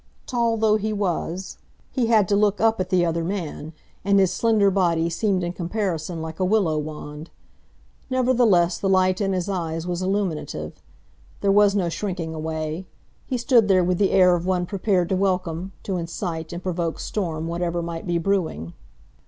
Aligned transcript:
Tall 0.25 0.57
though 0.57 0.77
he 0.77 0.91
was, 0.91 1.59
he 1.91 2.07
had 2.07 2.27
to 2.29 2.35
look 2.35 2.59
up 2.59 2.79
at 2.81 2.89
the 2.89 3.05
other 3.05 3.23
man, 3.23 3.71
and 4.03 4.17
his 4.17 4.33
slender 4.33 4.71
body 4.71 5.11
seemed 5.11 5.43
in 5.43 5.53
comparison 5.53 6.23
like 6.23 6.39
a 6.39 6.43
willow 6.43 6.79
wand. 6.79 7.29
Nevertheless, 8.09 8.79
the 8.79 8.89
light 8.89 9.21
in 9.21 9.33
his 9.33 9.47
eyes 9.47 9.85
was 9.85 10.01
illuminative. 10.01 10.81
There 11.41 11.51
was 11.51 11.75
no 11.75 11.87
shrinking 11.87 12.33
away. 12.33 12.87
He 13.27 13.37
stood 13.37 13.67
there 13.67 13.83
with 13.83 13.99
the 13.99 14.09
air 14.09 14.33
of 14.33 14.43
one 14.47 14.65
prepared 14.65 15.07
to 15.09 15.15
welcome, 15.15 15.71
to 15.83 15.97
incite 15.97 16.51
and 16.51 16.63
provoke 16.63 16.99
storm 16.99 17.45
whatever 17.45 17.83
might 17.83 18.07
be 18.07 18.17
brewing. 18.17 18.73